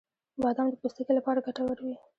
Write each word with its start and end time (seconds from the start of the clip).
•بادام 0.41 0.67
د 0.69 0.73
پوستکي 0.81 1.13
لپاره 1.17 1.45
ګټور 1.47 1.77
وي. 1.85 1.95